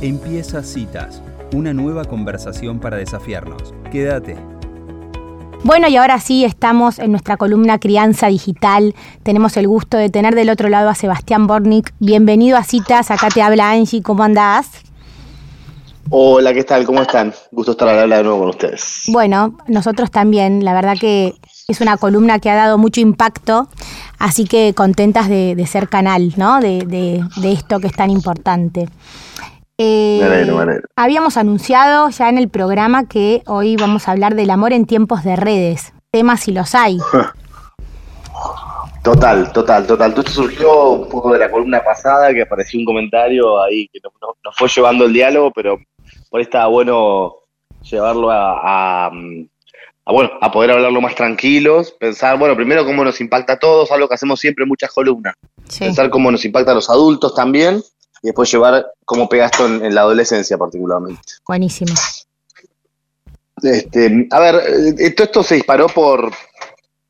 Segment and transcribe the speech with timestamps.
[0.00, 1.20] Empieza Citas,
[1.52, 3.74] una nueva conversación para desafiarnos.
[3.90, 4.36] Quédate.
[5.64, 8.94] Bueno, y ahora sí estamos en nuestra columna Crianza Digital.
[9.24, 11.92] Tenemos el gusto de tener del otro lado a Sebastián Bornik.
[11.98, 14.68] Bienvenido a Citas, acá te habla Angie, ¿cómo andás?
[16.10, 16.86] Hola, ¿qué tal?
[16.86, 17.34] ¿Cómo están?
[17.50, 19.02] Gusto estar al habla de nuevo con ustedes.
[19.08, 21.34] Bueno, nosotros también, la verdad que
[21.66, 23.66] es una columna que ha dado mucho impacto,
[24.20, 26.60] así que contentas de, ser canal, ¿no?
[26.60, 28.88] De, de esto que es tan importante.
[29.80, 30.20] Eh,
[30.96, 35.22] habíamos anunciado ya en el programa que hoy vamos a hablar del amor en tiempos
[35.22, 36.98] de redes, temas si los hay.
[39.04, 40.12] Total, total, total.
[40.12, 44.00] Todo esto surgió un poco de la columna pasada, que apareció un comentario ahí que
[44.02, 45.78] nos, fue llevando el diálogo, pero
[46.28, 47.36] por ahí estaba bueno
[47.88, 49.10] llevarlo a,
[50.04, 54.08] bueno, a poder hablarlo más tranquilos, pensar, bueno, primero cómo nos impacta a todos, algo
[54.08, 55.34] que hacemos siempre en muchas columnas.
[55.78, 57.80] Pensar cómo nos impacta a los adultos también,
[58.22, 61.20] y después llevar cómo pega esto en, la adolescencia particularmente.
[61.46, 61.94] Buenísimo.
[63.62, 64.62] Este, a ver,
[64.98, 66.30] eh, todo esto se disparó por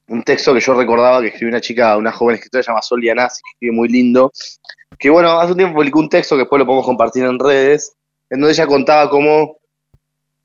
[0.08, 3.42] un texto que yo recordaba que escribió una chica, una joven escritora llamada Sol Yanasi,
[3.42, 4.32] que escribe muy lindo,
[4.98, 7.92] que bueno, hace un tiempo publicó un texto que después lo podemos compartir en redes,
[8.30, 9.58] en donde ella contaba cómo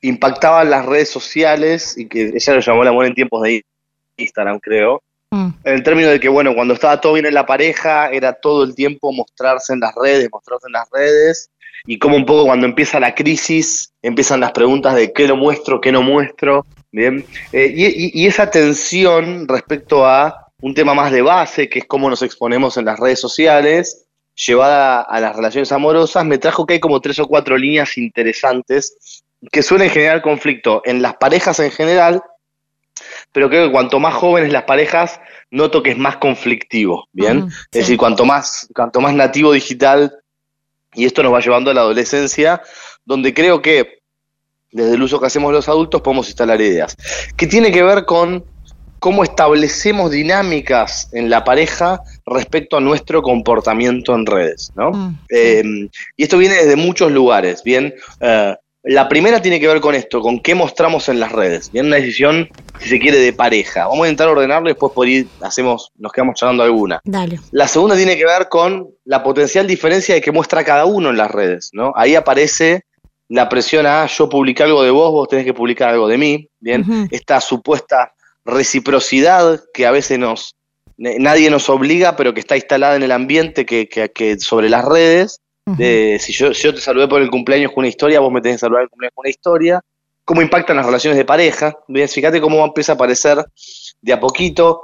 [0.01, 3.63] impactaban las redes sociales y que ella lo llamó el amor en tiempos de
[4.17, 5.01] Instagram, creo,
[5.33, 5.49] Mm.
[5.63, 8.63] En el término de que, bueno, cuando estaba todo bien en la pareja, era todo
[8.63, 11.49] el tiempo mostrarse en las redes, mostrarse en las redes,
[11.87, 15.81] y como un poco cuando empieza la crisis, empiezan las preguntas de qué lo muestro,
[15.81, 17.25] qué no muestro, ¿bien?
[17.51, 22.21] Eh, y, esa tensión respecto a un tema más de base, que es cómo nos
[22.21, 27.01] exponemos en las redes sociales, llevada a las relaciones amorosas, me trajo que hay como
[27.01, 32.21] tres o cuatro líneas interesantes que suelen generar conflicto en las parejas en general,
[33.33, 35.19] pero creo que cuanto más jóvenes las parejas,
[35.51, 37.47] noto que es más conflictivo, ¿bien?
[37.71, 40.15] es decir, cuanto más, cuanto más nativo digital,
[40.93, 42.61] y esto nos va llevando a la adolescencia,
[43.03, 44.03] donde creo que
[44.71, 46.95] desde el uso que hacemos los adultos podemos instalar ideas.
[47.35, 48.43] Que tiene que ver con
[48.99, 54.91] cómo establecemos dinámicas en la pareja respecto a nuestro comportamiento en redes, ¿no?
[54.91, 57.93] Mm, eh, y esto viene desde muchos lugares, ¿bien?
[58.21, 61.71] Eh, la primera tiene que ver con esto, con qué mostramos en las redes.
[61.71, 62.49] Bien, una decisión,
[62.79, 63.87] si se quiere, de pareja.
[63.87, 66.99] Vamos a intentar ordenarlo y después por ir hacemos, nos quedamos charlando alguna.
[67.05, 67.39] Dale.
[67.51, 71.17] La segunda tiene que ver con la potencial diferencia de que muestra cada uno en
[71.17, 71.93] las redes, ¿no?
[71.95, 72.83] Ahí aparece
[73.29, 76.49] la presión a yo publicar algo de vos, vos tenés que publicar algo de mí,
[76.59, 77.07] ¿bien?
[77.09, 78.13] Esta supuesta
[78.43, 80.55] reciprocidad que a veces nos
[80.97, 84.85] nadie nos obliga, pero que está instalada en el ambiente que, que, que sobre las
[84.85, 88.41] redes de, si yo, yo te saludé por el cumpleaños con una historia, vos me
[88.41, 89.81] tenés que saludar el cumpleaños con una historia.
[90.25, 91.77] Cómo impactan las relaciones de pareja.
[91.87, 93.45] Bien, fíjate cómo empieza a aparecer
[94.01, 94.81] de a poquito.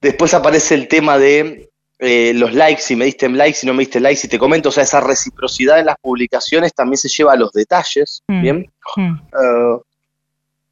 [0.00, 3.80] Después aparece el tema de eh, los likes, si me diste likes, si no me
[3.80, 7.32] diste likes, si te comento, o sea, esa reciprocidad en las publicaciones también se lleva
[7.32, 8.40] a los detalles, mm.
[8.40, 8.72] ¿bien?
[8.96, 9.14] Mm.
[9.14, 9.78] Eh,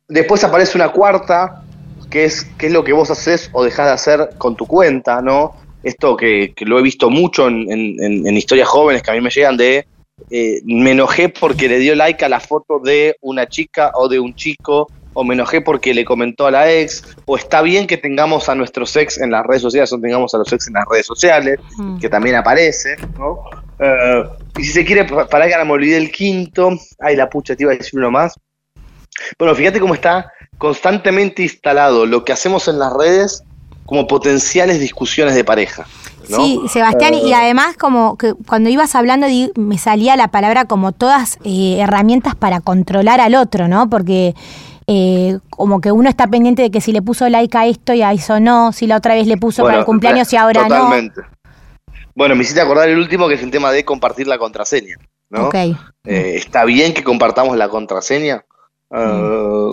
[0.09, 1.65] después aparece una cuarta,
[2.11, 5.21] que es qué es lo que vos haces o dejás de hacer con tu cuenta,
[5.21, 5.57] ¿no?
[5.87, 9.87] Esto que, lo he visto mucho en, historias jóvenes que a mí me llegan de
[10.31, 14.19] eh, me enojé porque le dio like a la foto de una chica o de
[14.19, 17.99] un chico, o me enojé porque le comentó a la ex, o está bien que
[17.99, 20.87] tengamos a nuestros ex en las redes sociales o tengamos a los ex en las
[20.91, 21.99] redes sociales, mm.
[21.99, 23.39] que también aparece, ¿no?
[23.79, 24.25] Eh,
[24.59, 27.73] y si se quiere, para que me olvidé el quinto, ay la pucha, te iba
[27.73, 28.35] a decir uno más.
[29.39, 33.45] Bueno, fíjate cómo está constantemente instalado lo que hacemos en las redes
[33.87, 35.87] como potenciales discusiones de pareja.
[36.29, 40.93] Sí, Sebastián, y eh, además como que cuando ibas hablando me salía la palabra como
[40.93, 43.89] todas eh, herramientas para controlar al otro, ¿no?
[43.89, 44.35] Porque
[44.89, 48.03] eh, como que uno está pendiente de que si le puso like a esto y
[48.03, 51.21] a eso no, si la otra vez le puso para el cumpleaños y ahora totalmente.
[51.21, 51.29] no.
[52.15, 54.97] Bueno, me hiciste acordar el último que es el tema de compartir la contraseña,
[55.29, 55.51] ¿no?
[56.03, 58.45] está bien que compartamos la contraseña.
[58.89, 59.71] Mm.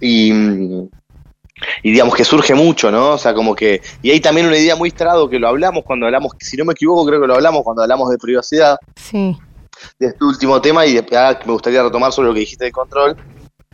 [0.00, 0.32] y
[1.82, 3.12] y digamos que surge mucho, ¿no?
[3.12, 3.80] O sea, como que.
[4.02, 6.72] Y hay también una idea muy estrado que lo hablamos cuando hablamos, si no me
[6.72, 8.76] equivoco, creo que lo hablamos cuando hablamos de privacidad.
[8.96, 9.36] Sí.
[9.98, 13.16] De este último tema, y ah, me gustaría retomar sobre lo que dijiste de control.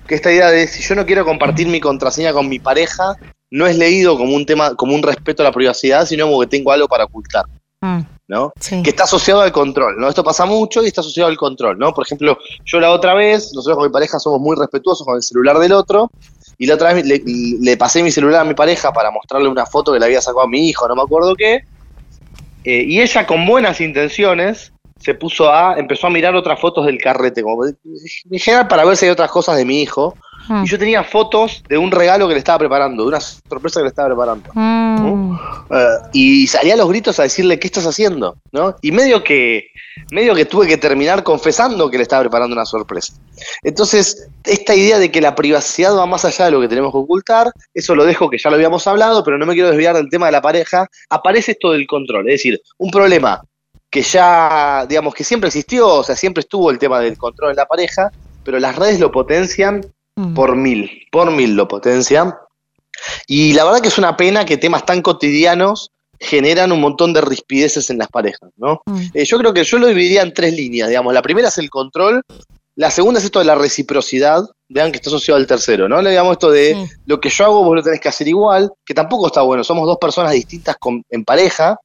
[0.07, 3.17] Que esta idea de si yo no quiero compartir mi contraseña con mi pareja,
[3.51, 6.47] no es leído como un tema, como un respeto a la privacidad, sino como que
[6.49, 7.45] tengo algo para ocultar.
[7.81, 8.01] Mm.
[8.29, 8.53] ¿no?
[8.83, 10.09] Que está asociado al control, ¿no?
[10.09, 11.93] Esto pasa mucho y está asociado al control, ¿no?
[11.93, 15.23] Por ejemplo, yo la otra vez, nosotros con mi pareja somos muy respetuosos con el
[15.23, 16.11] celular del otro,
[16.59, 19.93] y la otra vez le, pasé mi celular a mi pareja para mostrarle una foto
[19.93, 21.63] que le había sacado a mi hijo, no me acuerdo qué.
[22.65, 26.99] Eh, y ella con buenas intenciones se puso a, empezó a mirar otras fotos del
[26.99, 30.17] carrete, como en general para ver si hay otras cosas de mi hijo.
[30.49, 33.85] Y yo tenía fotos de un regalo que le estaba preparando, de una sorpresa que
[33.85, 34.51] le estaba preparando.
[34.55, 35.39] Mm.
[35.71, 38.37] Eh, y salía a los gritos a decirle, ¿qué estás haciendo?
[38.51, 38.77] ¿No?
[38.83, 39.67] Y medio que,
[40.11, 43.15] medio que tuve que terminar confesando que le estaba preparando una sorpresa.
[43.63, 46.99] Entonces, esta idea de que la privacidad va más allá de lo que tenemos que
[46.99, 50.11] ocultar, eso lo dejo que ya lo habíamos hablado, pero no me quiero desviar del
[50.11, 53.43] tema de la pareja, aparece esto del control, es decir, un problema
[53.91, 57.57] que ya, digamos, que siempre existió, o sea, siempre estuvo el tema del control en
[57.57, 58.11] la pareja,
[58.43, 59.83] pero las redes lo potencian
[60.17, 60.35] Mm.
[60.35, 62.35] por mil, por mil lo potencian.
[63.27, 67.21] Y la verdad que es una pena que temas tan cotidianos generan un montón de
[67.21, 68.81] rispideces en las parejas, ¿no?
[68.87, 69.01] Mm.
[69.15, 71.13] Eh, yo creo que yo lo dividiría en tres líneas, digamos.
[71.15, 72.23] La primera es el control,
[72.77, 76.01] la segunda es esto de la reciprocidad, vean que está asociado al tercero, ¿no?
[76.01, 76.95] Le digamos esto de Sí.
[77.07, 79.87] lo que yo hago vos lo tenés que hacer igual, que tampoco está bueno, somos
[79.87, 81.77] dos personas distintas con- en pareja.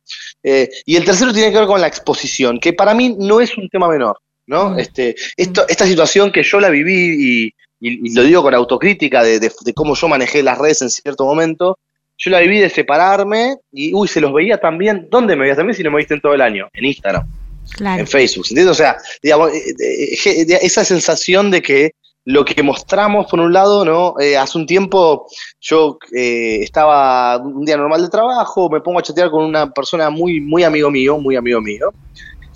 [0.44, 3.58] Eh, y el tercero tiene que ver con la exposición, que para mí no es
[3.58, 4.70] un tema menor, ¿no?
[4.72, 4.80] Mm.
[4.80, 9.24] Este, esto, esta situación que yo la viví y, y- y lo digo con autocrítica
[9.24, 11.78] de, de- de cómo yo manejé las redes en cierto momento,
[12.18, 15.08] yo la viví de separarme y, uy, se los veía también.
[15.12, 16.68] ¿Dónde me veías también si no me viste en todo el año?
[16.74, 17.24] En Instagram
[17.76, 18.00] Claro.
[18.00, 18.72] en Facebook, ¿entiendes?
[18.72, 21.92] O sea, digamos, eh, eh, eh, esa sensación de que
[22.26, 24.16] lo que mostramos, por un lado, ¿no?
[24.20, 25.28] Eh, hace un tiempo
[25.62, 30.10] yo eh, estaba un día normal de trabajo, me pongo a chatear con una persona
[30.10, 31.90] muy, muy amigo mío, muy amigo mío,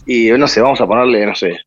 [0.05, 1.57] y no sé, vamos a ponerle, no sé,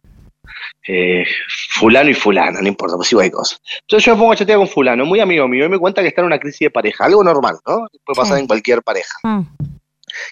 [0.87, 1.25] eh,
[1.71, 3.61] fulano y fulana, no importa, pues igual hay cosas.
[3.83, 6.09] Entonces yo me pongo a chatear con fulano, muy amigo mío, y me cuenta que
[6.09, 7.87] está en una crisis de pareja, algo normal, ¿no?
[8.05, 8.41] Puede pasar Sí.
[8.43, 9.17] en cualquier pareja.
[9.23, 9.41] Mm.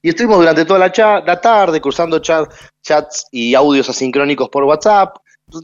[0.02, 2.48] Y estuvimos durante toda la, cha- la tarde cruzando chat-
[2.82, 5.16] chats y audios asincrónicos por WhatsApp,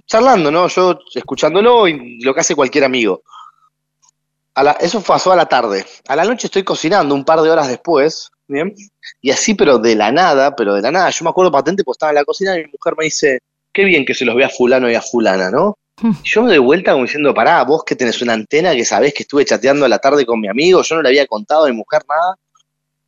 [0.07, 0.67] charlando, ¿no?
[0.69, 3.23] Yo escuchándolo y lo que hace cualquier amigo.
[4.55, 5.85] A la- eso pasó a la tarde.
[6.09, 8.75] A la noche estoy cocinando un par de horas después, ¿bien?
[9.21, 11.11] Y así, pero de la nada, pero de la nada.
[11.11, 13.39] Yo me acuerdo patente porque estaba en la cocina y mi mujer me dice,
[13.79, 15.79] qué bien que se los vea a fulano y a fulana, ¿no?
[16.03, 16.11] Hmm.
[16.25, 19.15] Y yo me doy vuelta como diciendo, pará, vos que tenés una antena que sabés
[19.15, 21.69] que estuve chateando a la tarde con mi amigo, yo no le había contado a
[21.69, 22.35] mi mujer nada.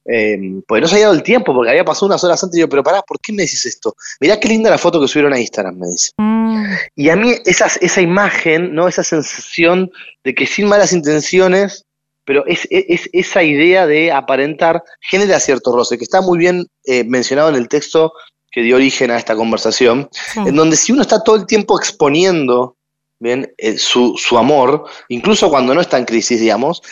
[0.05, 2.61] Eh, pues no se había dado el tiempo porque había pasado unas horas antes y
[2.61, 3.95] yo, pero pará, ¿por qué me decís esto?
[4.21, 6.13] Mirá qué linda la foto que subieron a Instagram, me dice.
[6.19, 6.65] Mm.
[6.95, 8.87] Y a mí esas, esa imagen, ¿no?
[8.87, 9.91] Esa sensación
[10.25, 11.85] de que sin malas intenciones,
[12.25, 16.67] pero es, es- es esa idea de aparentar, genera cierto roce, que está muy bien
[16.85, 18.13] eh, mencionado en el texto
[18.51, 20.41] que dio origen a esta conversación, Sí.
[20.47, 22.77] en donde si uno está todo el tiempo exponiendo
[23.19, 26.83] bien eh, su, su amor, incluso cuando no está en crisis, digamos,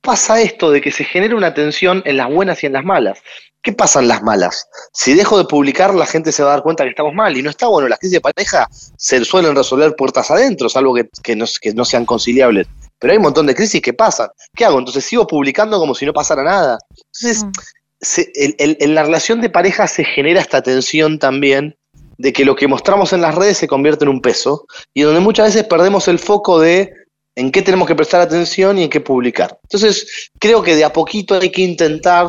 [0.00, 3.18] pasa esto de que se genera una tensión en las buenas y en las malas.
[3.62, 4.68] ¿Qué pasa en las malas?
[4.92, 7.42] Si dejo de publicar, la gente se va a dar cuenta que estamos mal y
[7.42, 7.88] no está bueno.
[7.88, 11.84] Las crisis de pareja se suelen resolver puertas adentro, salvo que, que no, que no
[11.84, 12.68] sean conciliables.
[13.00, 14.28] Pero hay un montón de crisis que pasan.
[14.54, 14.78] ¿Qué hago?
[14.78, 16.78] Entonces sigo publicando como si no pasara nada.
[16.90, 17.50] Entonces, Mm.
[18.00, 21.76] En la relación de pareja se genera esta tensión también
[22.18, 25.20] de que lo que mostramos en las redes se convierte en un peso y donde
[25.20, 26.92] muchas veces perdemos el foco de
[27.34, 29.58] en qué tenemos que prestar atención y en qué publicar.
[29.64, 32.28] Entonces, creo que de a poquito hay que intentar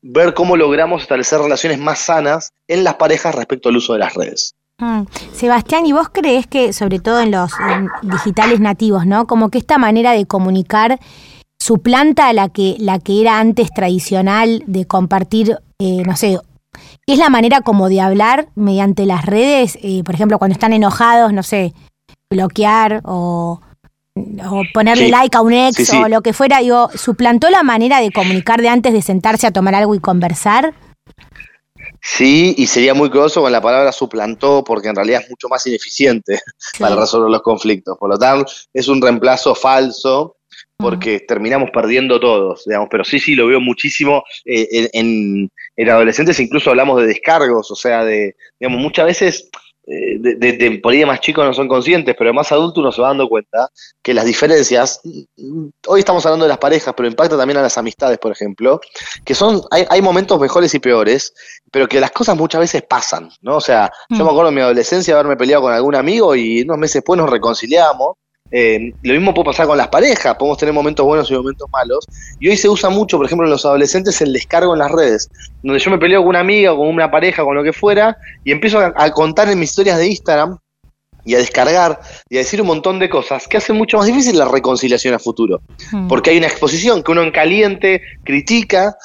[0.00, 4.14] ver cómo logramos establecer relaciones más sanas en las parejas respecto al uso de las
[4.14, 4.54] redes.
[4.78, 5.02] Mm.
[5.34, 7.52] Sebastián, ¿y vos crees que, sobre todo en los
[8.02, 9.26] digitales nativos, ¿no?
[9.26, 10.98] Como que esta manera de comunicar
[11.62, 16.38] suplanta a la que, la que era antes tradicional de compartir, eh, no sé,
[17.06, 21.32] es la manera como de hablar mediante las redes, eh, por ejemplo, cuando están enojados,
[21.32, 21.72] no sé,
[22.30, 23.60] bloquear o,
[24.16, 25.10] o ponerle Sí.
[25.10, 25.96] like a un ex Sí, sí.
[25.96, 29.52] o lo que fuera, digo, ¿suplantó la manera de comunicar de antes de sentarse a
[29.52, 30.74] tomar algo y conversar?
[32.00, 35.64] Sí, y sería muy curioso con la palabra suplantó, porque en realidad es mucho más
[35.66, 36.40] ineficiente
[36.80, 37.96] para resolver los conflictos.
[37.98, 40.36] Por lo tanto, es un reemplazo falso,
[40.82, 42.88] porque terminamos perdiendo todos, digamos.
[42.90, 47.70] Pero sí, sí, lo veo muchísimo eh, en, en- en adolescentes, incluso hablamos de descargos,
[47.70, 49.48] o sea, de, digamos, muchas veces.
[49.86, 52.80] eh, De, de, de- por ahí de más chicos no son conscientes, pero más adulto
[52.80, 53.68] uno se va dando cuenta
[54.00, 57.76] que las diferencias, mm, hoy estamos hablando de las parejas, pero impacta también a las
[57.78, 58.80] amistades, por ejemplo,
[59.24, 61.34] que son, hay, hay momentos mejores y peores,
[61.72, 63.56] pero que las cosas muchas veces pasan, ¿no?
[63.56, 64.22] O sea, yo Mm.
[64.24, 67.28] me acuerdo en mi adolescencia haberme peleado con algún amigo y unos meses después nos
[67.30, 68.14] reconciliamos.
[68.52, 72.06] Eh, lo mismo puede pasar con las parejas, podemos tener momentos buenos y momentos malos.
[72.38, 75.30] Y hoy se usa mucho, por ejemplo, en los adolescentes el descargo en las redes,
[75.62, 78.52] donde yo me peleo con una amiga, con una pareja, con lo que fuera, y
[78.52, 80.58] empiezo a, a contar en mis historias de Instagram
[81.24, 84.36] y a descargar y a decir un montón de cosas que hacen mucho más difícil
[84.36, 85.60] la reconciliación a futuro
[85.92, 86.08] Mm.
[86.08, 88.96] porque hay una exposición que uno en caliente critica,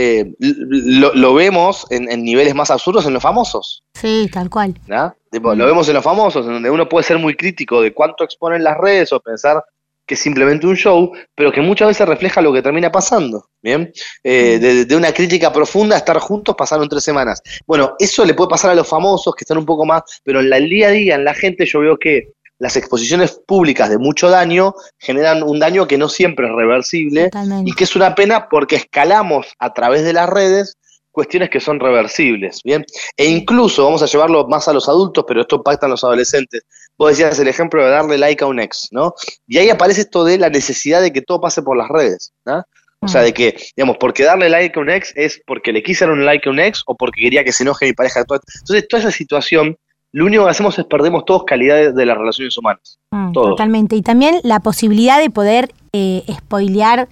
[0.00, 4.74] eh, lo, lo vemos en, en niveles más absurdos en los famosos, Sí, tal cual.
[4.86, 5.14] ¿no?
[5.30, 8.22] Tipo, Lo vemos en los famosos, en donde uno puede ser muy crítico de cuánto
[8.24, 9.62] exponen las redes o pensar
[10.06, 13.92] que es simplemente un show, pero que muchas veces refleja lo que termina pasando, ¿bien?
[14.24, 17.42] Eh, de, de una crítica profunda, estar juntos pasaron tres semanas.
[17.66, 20.48] Bueno, eso le puede pasar a los famosos que están un poco más, pero en
[20.48, 23.98] la- el día a día, en la gente, yo veo que las exposiciones públicas de
[23.98, 27.70] mucho daño generan un daño que no siempre es reversible Totalmente.
[27.70, 30.76] y que es una pena porque escalamos a través de las redes
[31.18, 32.84] cuestiones que son reversibles, ¿bien?
[33.16, 36.62] E incluso, vamos a llevarlo más a los adultos, pero esto impacta en los adolescentes.
[36.96, 39.14] Vos decías el ejemplo de darle like a un ex, ¿no?
[39.48, 42.62] Y ahí aparece esto de la necesidad de que todo pase por las redes, ¿no?
[43.00, 46.04] O sea, de que, digamos, porque darle like a un ex es porque le quise
[46.04, 48.20] dar un like a un ex o porque quería que se enoje mi pareja.
[48.20, 49.76] Entonces, toda esa situación,
[50.12, 52.98] lo único que hacemos es perdemos todos calidad de las relaciones humanas.
[53.10, 53.50] Mm, Todos.
[53.50, 53.96] totalmente.
[53.96, 57.08] Y también la posibilidad de poder eh, spoilear,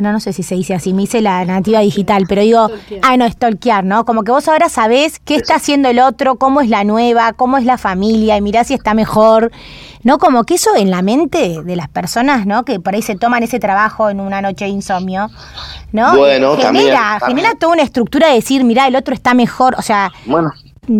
[0.00, 2.70] no, no sé si se dice así, me hice la nativa digital, pero digo,
[3.02, 4.04] ah, no, stalkear, ¿no?
[4.04, 7.56] Como que vos ahora sabés qué está haciendo el otro, cómo es la nueva, cómo
[7.56, 9.50] es la familia, y mirá si está mejor.
[10.04, 10.18] ¿No?
[10.18, 12.64] Como que eso en la mente de las personas, ¿no?
[12.64, 15.28] Que por ahí se toman ese trabajo en una noche de insomnio,
[15.90, 16.16] ¿no?
[16.16, 17.36] Bueno, genera, también, también.
[17.36, 20.52] genera toda una estructura de decir, mirá, el otro está mejor, o sea, Bueno,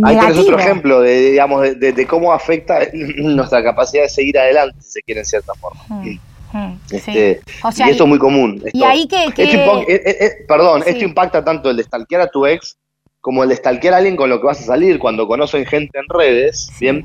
[0.04, 4.38] Ahí tenés otro ejemplo de, digamos, de, de- de cómo afecta nuestra capacidad de seguir
[4.38, 5.80] adelante, si se quiere, en cierta forma.
[5.88, 6.08] Mm,
[6.52, 6.96] mm, sí.
[6.96, 8.62] Este, O sea, y esto es muy común.
[8.72, 10.90] y ahí que- que- esto impo- eh, eh, eh, perdón, Sí.
[10.90, 12.76] esto impacta tanto el de stalkear a tu ex
[13.20, 14.98] como el de stalkear a alguien con lo que vas a salir.
[14.98, 17.04] Cuando conocen gente en redes, bien,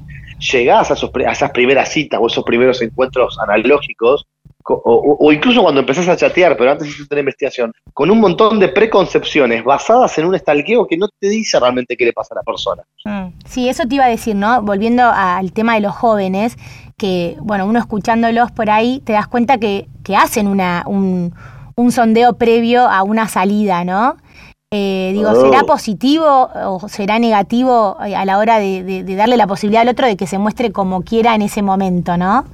[0.51, 4.27] llegás a, esos a esas primeras citas o esos primeros encuentros analógicos, co-
[4.65, 8.69] o, incluso cuando empezás a chatear, pero antes hiciste una investigación, con un montón de
[8.69, 12.43] preconcepciones basadas en un stalkeo que no te dice realmente qué le pasa a la
[12.43, 12.83] persona.
[13.05, 14.61] Mm, Sí, eso te iba a decir, ¿no?
[14.61, 16.57] Volviendo al tema de los jóvenes,
[16.97, 21.33] que, bueno, uno escuchándolos por ahí, te das cuenta que, que hacen una, un,
[21.75, 24.15] un sondeo previo a una salida, ¿no?
[24.71, 25.41] Eh, digo, Oh.
[25.41, 29.83] ¿será positivo o será negativo eh, a la hora de, de- de darle la posibilidad
[29.83, 32.45] al otro de que se muestre como quiera en ese momento, ¿no?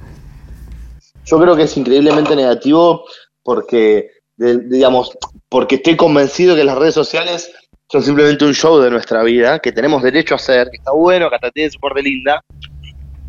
[1.24, 3.04] Yo creo que es increíblemente negativo
[3.42, 5.10] porque, de- digamos,
[5.48, 7.50] porque estoy convencido que las redes sociales
[7.90, 11.28] son simplemente un show de nuestra vida, que tenemos derecho a hacer, que está bueno,
[11.28, 12.40] que hasta tiene su parte linda,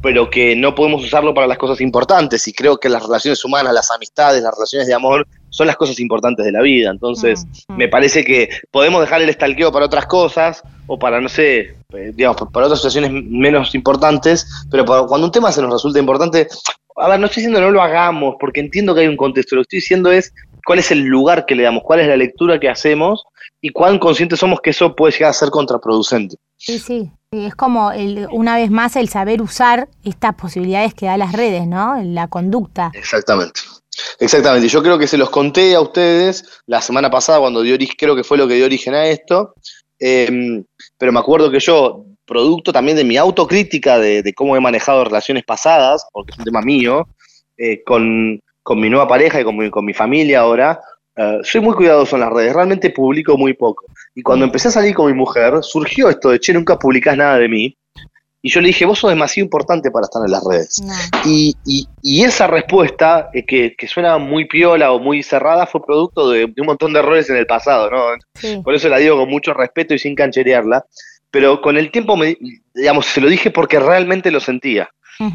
[0.01, 2.47] pero que no podemos usarlo para las cosas importantes.
[2.47, 5.99] Y creo que las relaciones humanas, las amistades, las relaciones de amor, son las cosas
[5.99, 6.89] importantes de la vida.
[6.91, 7.77] Entonces, Mm, mm.
[7.77, 11.59] me parece que podemos dejar el estalqueo para otras cosas o para, no sé,
[11.93, 15.99] eh, digamos, para otras situaciones menos importantes, pero para- cuando un tema se nos resulta
[15.99, 16.47] importante,
[16.95, 19.61] a ver, no estoy diciendo no lo hagamos, porque entiendo que hay un contexto, lo
[19.61, 20.33] que estoy diciendo es
[20.65, 23.23] cuál es el lugar que le damos, cuál es la lectura que hacemos
[23.61, 26.35] y cuán conscientes somos que eso puede llegar a ser contraproducente.
[26.57, 27.11] Sí, sí.
[27.31, 31.65] Es como, el, una vez más, el saber usar estas posibilidades que da las redes,
[31.65, 32.01] ¿no?
[32.03, 32.91] La conducta.
[32.93, 33.61] Exactamente.
[34.19, 34.67] Exactamente.
[34.67, 38.15] Yo creo que se los conté a ustedes la semana pasada cuando dio origen, creo
[38.15, 39.53] que fue lo que dio origen a esto.
[39.99, 40.63] eh,
[40.97, 45.03] pero me acuerdo que yo, producto también de mi autocrítica de, de cómo he manejado
[45.03, 47.07] relaciones pasadas, porque es un tema mío,
[47.57, 50.79] eh, con, con mi nueva pareja y con mi, con mi familia ahora,
[51.15, 53.85] eh, soy muy cuidadoso en las redes, realmente publico muy poco.
[54.15, 57.37] Y cuando empecé a salir con mi mujer, surgió esto de, che, nunca publicás nada
[57.37, 57.75] de mí.
[58.43, 60.81] Y yo le dije, vos sos demasiado importante para estar en las redes.
[61.25, 65.85] Y, y- y esa respuesta, eh, que, que suena muy piola o muy cerrada, fue
[65.85, 67.99] producto de, de un montón de errores en el pasado, ¿no?
[68.33, 68.59] Sí.
[68.63, 70.83] Por eso la digo con mucho respeto y sin cancherearla.
[71.31, 72.37] Pero con el tiempo, me,
[72.73, 74.89] digamos, se lo dije porque realmente lo sentía.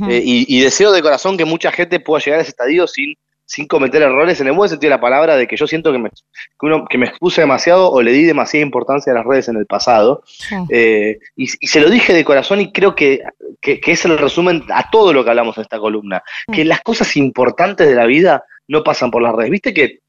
[0.08, 3.14] Eh, y, y deseo de corazón que mucha gente pueda llegar a ese estadio sin,
[3.44, 5.98] sin cometer errores, en el buen sentido de la palabra, de que yo siento que
[5.98, 9.48] me, que uno, que me expuse demasiado o le di demasiada importancia a las redes
[9.48, 10.24] en el pasado.
[10.70, 13.22] Eh, y, y se lo dije de corazón y creo que,
[13.60, 16.20] que, que es el resumen a todo lo que hablamos en esta columna.
[16.52, 16.68] Que Mm.
[16.68, 19.52] las cosas importantes de la vida no pasan por las redes.
[19.52, 20.00] Viste que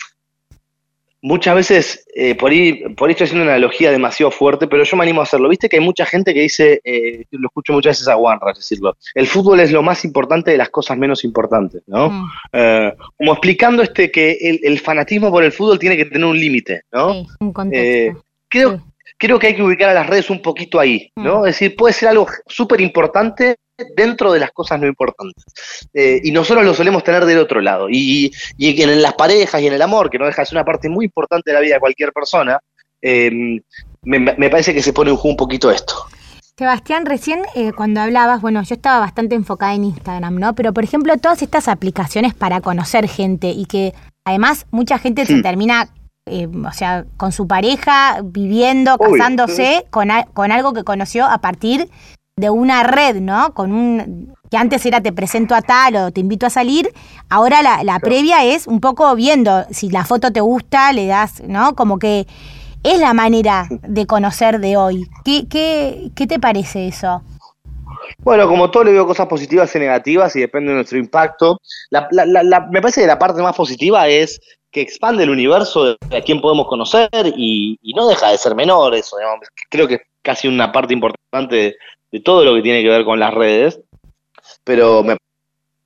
[1.21, 4.97] muchas veces, eh, por, ahí, por ahí estoy haciendo una analogía demasiado fuerte, pero yo
[4.97, 5.49] me animo a hacerlo.
[5.49, 8.95] Viste que hay mucha gente que dice, eh, lo escucho muchas veces a Wanras decirlo,
[9.15, 12.09] el fútbol es lo más importante de las cosas menos importantes, ¿no?
[12.09, 16.25] Mm, Eh, como explicando este que el, el fanatismo por el fútbol tiene que tener
[16.25, 17.13] un límite, ¿no?
[17.13, 17.83] sí, un contexto.
[17.87, 18.13] Eh,
[18.49, 19.13] creo, Sí.
[19.17, 21.39] creo que hay que ubicar a las redes un poquito ahí, ¿no?
[21.41, 21.47] Mm.
[21.47, 23.55] Es decir, puede ser algo súper importante
[23.95, 25.43] dentro de las cosas no importantes.
[25.93, 27.87] Eh, y nosotros lo solemos tener del otro lado.
[27.89, 30.65] Y, y en las parejas y en el amor, que no deja de ser una
[30.65, 32.59] parte muy importante de la vida de cualquier persona,
[33.01, 33.29] eh,
[34.03, 35.93] me, me parece que se pone en juego un poquito esto.
[36.57, 40.55] Sebastián, recién eh, cuando hablabas, bueno, yo estaba bastante enfocada en Instagram, ¿no?
[40.55, 43.93] Pero por ejemplo, todas estas aplicaciones para conocer gente y que
[44.25, 45.41] además mucha gente se Sí.
[45.43, 45.89] termina,
[46.25, 51.37] eh, o sea, con su pareja, viviendo, casándose con, a- con algo que conoció a
[51.37, 51.89] partir
[52.37, 53.53] de una red, ¿no?
[53.53, 56.93] Con un que antes era te presento a tal o te invito a salir,
[57.29, 61.41] ahora la, la previa es un poco viendo si la foto te gusta, le das,
[61.43, 61.75] ¿no?
[61.75, 62.27] Como que
[62.83, 65.05] es la manera de conocer de hoy.
[65.25, 67.23] ¿Qué, qué, qué te parece eso?
[68.19, 71.59] Bueno, como todo le veo cosas positivas y negativas y depende de nuestro impacto.
[71.89, 74.39] La- la- la- la- me parece que la parte más positiva es
[74.71, 78.53] que expande el universo de a quién podemos conocer y, y no deja de ser
[78.55, 79.17] menor eso.
[79.17, 79.47] digamos.
[79.69, 81.75] Creo que es casi una parte importante
[82.11, 83.79] de, todo lo que tiene que ver con las redes.
[84.63, 85.17] Pero me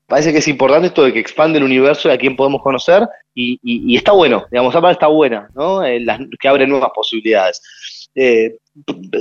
[0.07, 3.07] parece que es importante esto de que expande el universo de a quién podemos conocer
[3.33, 5.85] y, está bueno, digamos, esa parte está buena, ¿no?
[5.85, 6.05] Eh,
[6.39, 7.61] que abre nuevas posibilidades.
[8.13, 8.57] Eh,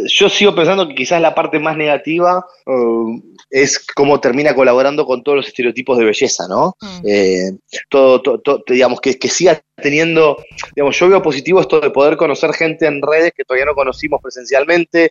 [0.08, 5.22] yo sigo pensando que quizás la parte más negativa uh, es cómo termina colaborando con
[5.22, 6.76] todos los estereotipos de belleza, ¿no?
[6.80, 7.06] Mm.
[7.06, 7.52] Eh,
[7.88, 8.22] todo,
[8.66, 10.36] digamos, que, que siga teniendo,
[10.74, 14.20] digamos, yo veo positivo esto de poder conocer gente en redes que todavía no conocimos
[14.20, 15.10] presencialmente,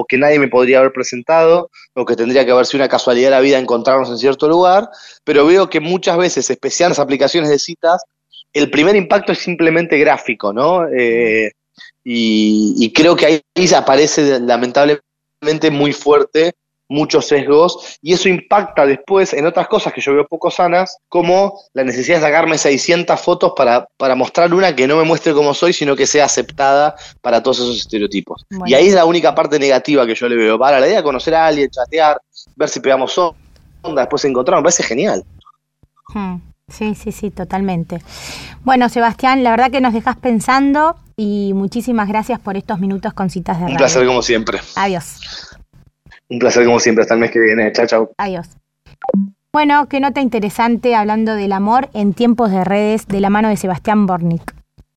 [0.00, 3.26] o que nadie me podría haber presentado, o que tendría que haber sido una casualidad
[3.26, 4.88] de la vida encontrarnos en cierto lugar,
[5.24, 8.02] pero veo que muchas veces, especialmente en las aplicaciones de citas,
[8.54, 10.88] el primer impacto es simplemente gráfico, ¿no?
[10.88, 11.52] Eh,
[12.02, 16.54] y, creo que ahí aparece lamentablemente muy fuerte
[16.90, 21.58] muchos sesgos y eso impacta después en otras cosas que yo veo poco sanas, como
[21.72, 25.54] la necesidad de sacarme 600 fotos para, para mostrar una que no me muestre como
[25.54, 28.44] soy, sino que sea aceptada para todos esos estereotipos.
[28.66, 30.58] Y ahí es la única parte negativa que yo le veo.
[30.58, 32.20] Para la idea de conocer a alguien, chatear,
[32.56, 35.24] ver si pegamos onda, después encontrar, me parece genial.
[36.12, 36.36] Hmm.
[36.68, 38.00] Sí, sí, sí, totalmente.
[38.62, 43.28] Bueno, Sebastián, la verdad que nos dejas pensando y muchísimas gracias por estos minutos con
[43.28, 43.74] citas de radio.
[43.74, 44.60] Un placer como siempre.
[44.76, 45.18] Adiós.
[46.30, 47.70] Un placer como siempre, hasta el mes que viene.
[47.72, 48.10] Chao, chao.
[48.16, 48.48] Adiós.
[49.52, 53.56] Bueno, qué nota interesante hablando del amor en tiempos de redes de la mano de
[53.56, 54.59] Sebastián Bornik.